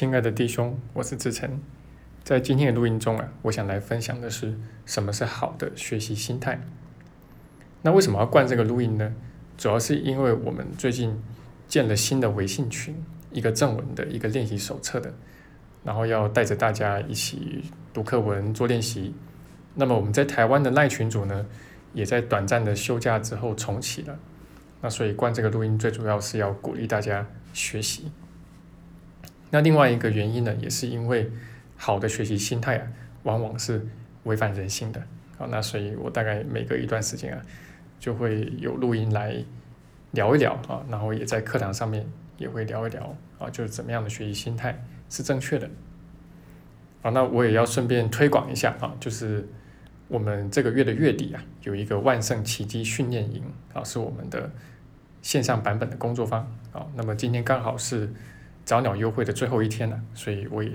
[0.00, 1.60] 亲爱的弟兄，我是志成。
[2.24, 6.58] 在今天的录音中啊，我想来分享的是什么是好的学习心态。
[7.82, 9.14] 那为什么要灌这个录音呢？
[9.58, 11.22] 主要是因为我们最近
[11.68, 12.96] 建了新的微信群，
[13.30, 15.12] 一个正文的一个练习手册的，
[15.84, 19.12] 然后要带着大家一起读课文、做练习。
[19.74, 21.44] 那么我们在台湾的赖群组呢，
[21.92, 24.18] 也在短暂的休假之后重启了。
[24.80, 28.10] 那所以灌这个录音最主要是要鼓励大家学习。
[29.50, 31.30] 那另外一个原因呢，也是因为。
[31.82, 32.86] 好的学习心态啊，
[33.22, 33.82] 往往是
[34.24, 35.02] 违反人性的。
[35.38, 37.40] 好，那所以我大概每隔一段时间啊，
[37.98, 39.42] 就会有录音来
[40.10, 45.70] 聊一聊啊，然后也在课堂上面也会聊一聊啊，就是怎么样的学习心态是正确的。
[47.00, 49.48] 好，那我也要顺便推广一下啊，就是
[50.06, 54.50] 我们这个月的月底啊，有一个万圣奇迹训练营啊，是我们的
[55.22, 56.86] 线上版本的工作坊啊。
[56.94, 58.12] 那么今天刚好是
[58.64, 60.70] 早鸟优惠的最后一天了，所以我也。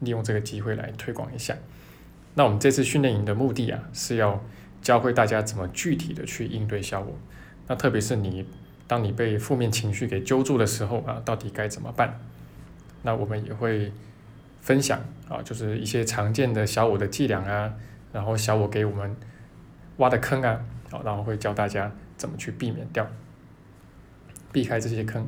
[0.00, 1.56] 利用这个机会来推广一下。
[2.34, 4.44] 那我们这次训练营的目的啊，是要
[4.82, 7.16] 教会大家怎么具体的去应对小我。
[7.68, 8.44] 那特别是你，
[8.86, 12.20] 当你被负面情绪给揪住的时候啊，到底该怎么办？
[13.02, 13.92] 那我们也会
[14.60, 17.72] 分享啊，就是一些常见的小我的伎俩啊，
[18.12, 19.16] 然后小我给我们
[19.98, 20.60] 挖的坑啊，
[20.90, 23.08] 好，然后会教大家怎么去避免掉，
[24.52, 25.26] 避开这些坑。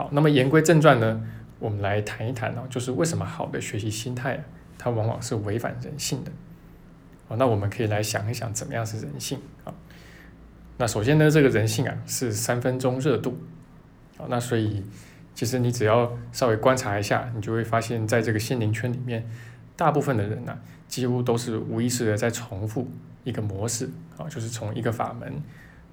[0.00, 1.20] 好，那么言归正传呢？
[1.58, 4.42] 我们来谈一谈哦，就是为什么好的学习心态，
[4.78, 6.32] 它往往是违反人性的。
[7.28, 9.74] 哦，那我们可以来想一想，怎么样是人性啊？
[10.78, 13.38] 那首先呢，这个人性啊是三分钟热度。
[14.16, 14.82] 好，那所以
[15.34, 19.28] 其实你只要稍微观察一下，你就会发现在这个心灵圈里面，
[19.76, 22.90] 大部分的人呢，几乎都是无意识的在重复
[23.24, 25.30] 一个模式啊，就是从一个法门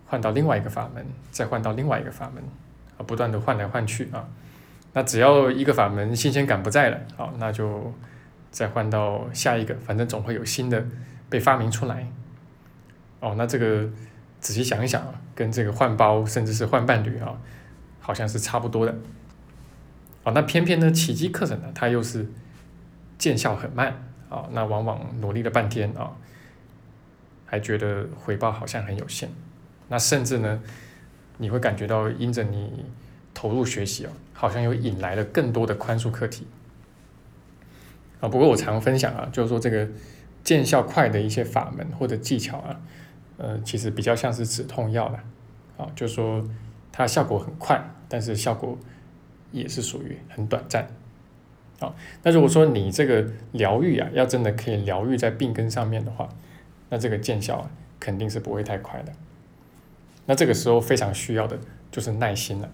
[0.06, 2.42] 换到另外一个法门，再换到另外一个法门
[2.98, 4.28] 啊，不断的换来换去啊。
[4.94, 7.94] 那只要一个法门新鲜感不在了，好，那就
[8.50, 10.84] 再换到下一个，反正总会有新的
[11.30, 12.08] 被发明出来。
[13.20, 13.88] 哦，那这个
[14.40, 17.38] 仔细想一想啊，跟这个换包甚至是换伴侣啊，
[18.00, 18.96] 好像是差不多的。
[20.24, 22.28] 哦，那偏偏呢，奇迹课程呢，它又是
[23.18, 23.94] 见效很慢
[24.30, 26.12] 啊，那往往努力了半天啊，
[27.46, 29.30] 还觉得回报好像很有限。
[29.90, 30.62] 那甚至呢，
[31.38, 32.86] 你会感觉到因着你。
[33.40, 36.48] 投入学习哦，好像又引来了更多的宽恕课题
[38.20, 38.28] 啊。
[38.28, 39.88] 不过我常分享啊，就是说这个
[40.44, 42.82] 见效快的一些法门或者技巧啊，
[43.38, 45.24] 呃，其实比较像是止痛药了
[45.78, 46.44] 啊，就是说
[46.92, 48.76] 它效果很快，但是效果
[49.52, 50.88] 也是属于很短暂
[51.80, 51.94] 啊。
[52.24, 56.28] 那如果说你这个疗愈啊，要真的可以疗愈在病根上面的话，
[56.90, 59.14] 那这个见效啊，肯定是不会太快的。
[60.28, 61.58] 那这个时候非常需要的
[61.90, 62.70] 就是耐心了。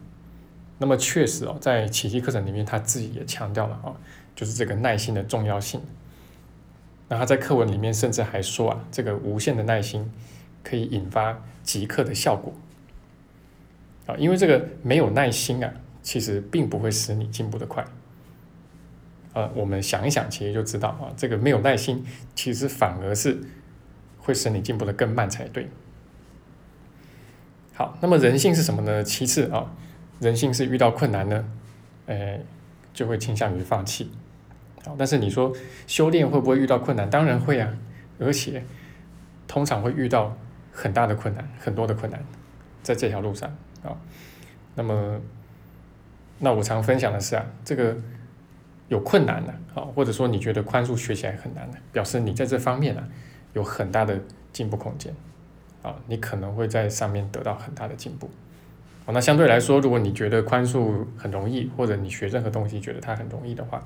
[0.79, 3.95] 那么确实哦，在奇迹课程里面，他自己也强调了啊，
[4.35, 5.79] 就是这个耐心的重要性。
[7.07, 10.11] 那他在课文里面甚至还说啊，这个无限的耐心
[10.63, 12.51] 可以引发即刻的效果
[14.07, 15.71] 啊，因为这个没有耐心啊，
[16.01, 17.85] 其实并不会使你进步的快。
[19.33, 22.03] 呃，我们想一想，其实就知道啊，这个没有耐心，
[22.35, 23.39] 其实反而是
[24.17, 25.69] 会使你进步的更慢才对。
[27.83, 29.03] 好，那么人性是什么呢？
[29.03, 29.69] 其次啊。
[30.21, 31.45] 人性是遇到困难呢，
[32.05, 32.39] 呃，
[32.93, 34.09] 就会倾向于放弃。
[34.85, 35.51] 好，但是你说
[35.85, 37.09] 修炼会不会遇到困难？
[37.09, 37.67] 当然会啊，
[38.19, 38.63] 而且
[39.49, 40.33] 通常会遇到
[40.71, 42.23] 很大的困难，很多的困难，
[42.81, 43.49] 在这条路上
[43.83, 43.91] 啊。
[44.75, 45.19] 那么，
[46.39, 47.93] 那我常分享的是啊，这个
[48.87, 53.05] 有困难的啊，或者说你觉得宽恕学起来很难的，表示你在这方面啊
[53.51, 54.17] 有很大的
[54.53, 55.13] 进步空间
[55.83, 58.27] 啊，你可能会在上面得到很大的进步。
[59.05, 63.85] 哦，那相对来说，如果你觉得宽恕很容易，或者你学任何东西觉得它很容易的话，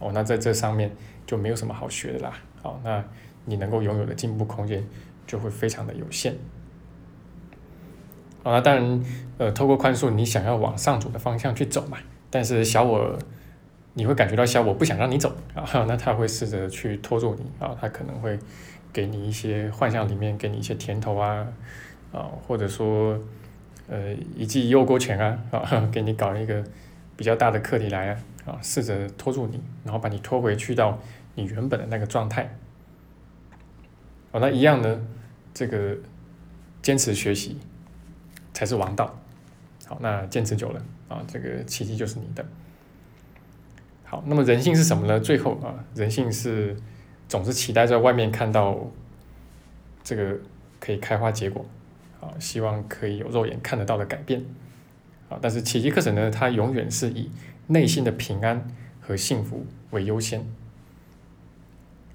[0.00, 0.90] 哦，那在这上面
[1.24, 2.32] 就没有什么好学的啦。
[2.60, 3.02] 好，那
[3.44, 4.84] 你能够拥有的进步空间
[5.26, 6.34] 就会非常的有限。
[8.42, 9.04] 好，那当然，
[9.38, 11.98] 呃，透过宽恕，你想要往上走的方向去走嘛，
[12.28, 13.16] 但是小我，
[13.94, 18.38] 你会感觉到小我不想让你走啊， 那他会试着去拖住你啊，他可能会
[18.92, 21.46] 给你一些幻象里面给你一些甜头啊，
[22.12, 23.18] 啊，或者说。
[23.90, 26.62] 呃，一记右勾拳啊，啊， 给你搞一个
[27.16, 30.98] 比较大的课题来啊，啊，试着拖住你，然后把你拖回去到
[31.36, 32.54] 你原本的那个状态。
[34.30, 35.00] 哦，那一样呢，
[35.54, 35.96] 这个
[36.82, 37.56] 坚持学习
[38.52, 39.18] 才是王道。
[39.86, 42.44] 好，那坚持久了啊，这个奇迹就是你的。
[44.04, 45.18] 好，那么人性是什么呢？
[45.18, 46.76] 最后啊，人性是
[47.28, 48.90] 总是期待在外面看到
[50.02, 50.38] 这个
[50.80, 51.64] 可以开花结果。
[52.20, 54.44] 啊，希望可以有肉眼看得到的改变，
[55.28, 57.30] 啊，但是奇迹课程呢，它永远是以
[57.68, 58.68] 内心的平安
[59.00, 60.44] 和幸福为优先。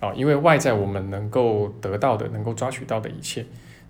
[0.02, 3.46] 啊，因为外在我们能够得到的、能够抓取到的一切，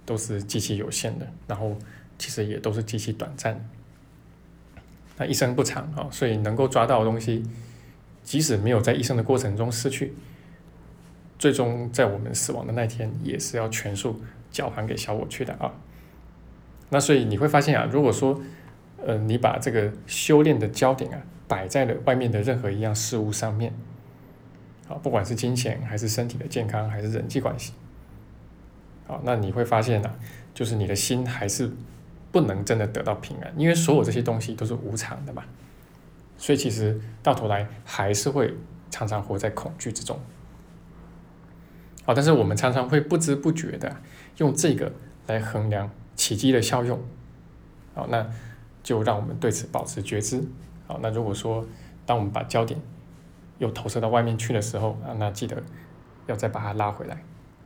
[0.06, 1.76] 都是极其有限的，然后
[2.20, 3.68] 其实也都是极其短暂。
[5.18, 7.44] 那一生不长啊，所以能够抓到的东西，
[8.22, 10.14] 即使没有在一生的过程中失去，
[11.44, 15.74] 最终在我们死亡的那天，也是要全数交还给小我去的啊。
[16.88, 18.40] 那所以你会发现啊，如果说，
[19.06, 23.74] 呃，你把这个修炼的焦点啊，摆在了外面的任何一样事物上面。
[24.88, 27.74] 啊，不管是金钱还是身体的健康，还是人际关系，
[29.06, 30.16] 好，那你会发现呢，
[30.54, 31.70] 就是你的心还是
[32.32, 35.44] 不能真的得到平安，因为所有这些东西都是无常的嘛，
[36.38, 38.54] 所以其实到头来还是会
[38.90, 40.18] 常常活在恐惧之中。
[42.06, 43.96] 啊，但是我们常常会不知不觉的
[44.38, 44.92] 用这个
[45.28, 47.00] 来衡量奇迹的效用，
[47.96, 48.28] 好，那
[48.84, 50.44] 就让我们对此保持觉知。
[50.88, 51.66] 好，那如果说
[52.06, 52.80] 当我们把焦点
[53.58, 55.64] 又投射到外面去的时候啊，那记得
[56.28, 57.24] 要再把它拉回来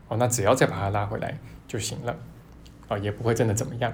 [0.07, 0.17] 哦。
[0.17, 2.15] 那只要再把它拉回来就行了
[2.87, 3.91] 啊，也不会真的怎么样。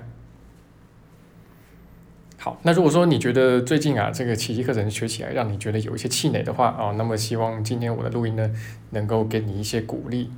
[2.43, 8.53] 好，那如果说你觉得最近啊这个奇迹课程学起来让你觉得有一些气馁的话啊，那么希望今天我的录音呢
[8.89, 10.29] 能够给你一些鼓励。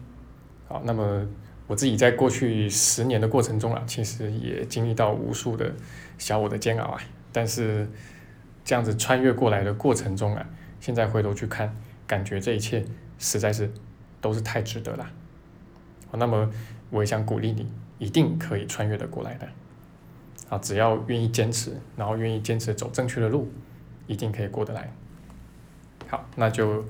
[0.67, 1.27] 好，那么
[1.65, 5.73] 我自己在过去十年的过程中啊，其实也经历到无数的
[6.19, 7.89] 小我的煎熬啊，但是
[8.63, 10.45] 这样子穿越过来的过程中啊。
[10.79, 11.75] 现在回头去看，
[12.05, 12.85] 感觉这一切
[13.17, 13.71] 实在是
[14.21, 15.09] 都是太值得了。
[16.11, 16.51] 那么
[16.91, 17.65] 我也想鼓励你，
[17.97, 19.47] 一定可以穿越的过来的。
[20.49, 23.51] 啊，只要愿意坚持，然后愿意坚持走正确的路，
[24.07, 24.93] 一定可以过得来。
[26.07, 26.85] 好，那就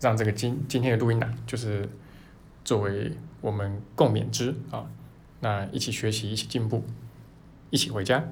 [0.00, 1.88] 让这个今今天的录音呢，就是
[2.64, 4.86] 作为我们共勉之啊。
[5.40, 6.84] 那一起学习，一起进步，
[7.70, 8.22] 一起回家。